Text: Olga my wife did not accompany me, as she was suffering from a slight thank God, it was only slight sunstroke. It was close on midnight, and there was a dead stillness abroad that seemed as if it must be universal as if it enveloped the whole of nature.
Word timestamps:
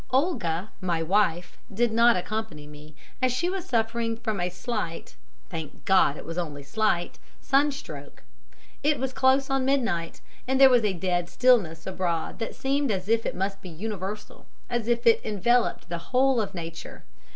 Olga 0.09 0.71
my 0.81 1.03
wife 1.03 1.59
did 1.71 1.91
not 1.93 2.17
accompany 2.17 2.65
me, 2.65 2.95
as 3.21 3.31
she 3.31 3.51
was 3.51 3.65
suffering 3.67 4.17
from 4.17 4.39
a 4.39 4.49
slight 4.49 5.15
thank 5.47 5.85
God, 5.85 6.17
it 6.17 6.25
was 6.25 6.39
only 6.39 6.63
slight 6.63 7.19
sunstroke. 7.39 8.23
It 8.81 8.97
was 8.97 9.13
close 9.13 9.47
on 9.51 9.63
midnight, 9.63 10.19
and 10.47 10.59
there 10.59 10.71
was 10.71 10.83
a 10.83 10.93
dead 10.93 11.29
stillness 11.29 11.85
abroad 11.85 12.39
that 12.39 12.55
seemed 12.55 12.89
as 12.89 13.07
if 13.07 13.27
it 13.27 13.35
must 13.35 13.61
be 13.61 13.69
universal 13.69 14.47
as 14.71 14.87
if 14.87 15.05
it 15.05 15.21
enveloped 15.23 15.87
the 15.87 15.99
whole 16.09 16.41
of 16.41 16.55
nature. 16.55 17.03